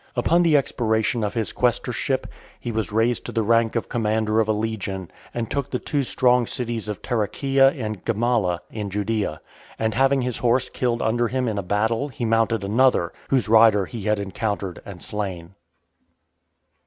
Upon 0.15 0.41
the 0.41 0.57
expiration 0.57 1.23
of 1.23 1.35
his 1.35 1.53
quaestorship, 1.53 2.25
he 2.59 2.71
was 2.71 2.91
raised 2.91 3.23
to 3.27 3.31
the 3.31 3.43
rank 3.43 3.75
of 3.75 3.87
commander 3.87 4.39
of 4.39 4.47
a 4.47 4.51
legion, 4.51 5.11
and 5.31 5.47
took 5.47 5.69
the 5.69 5.77
two 5.77 6.01
strong 6.01 6.47
cities 6.47 6.87
of 6.89 7.03
Tarichaea 7.03 7.79
and 7.79 8.03
Gamala, 8.03 8.61
in 8.71 8.89
Judaea; 8.89 9.41
and 9.77 9.93
having 9.93 10.23
his 10.23 10.39
horse 10.39 10.69
killed 10.69 11.03
under 11.03 11.27
him 11.27 11.47
in 11.47 11.59
a 11.59 11.61
battle, 11.61 12.07
he 12.07 12.25
mounted 12.25 12.63
another, 12.63 13.13
whose 13.29 13.47
rider 13.47 13.85
he 13.85 14.01
had 14.05 14.17
encountered 14.17 14.81
and 14.87 15.03
slain. 15.03 15.53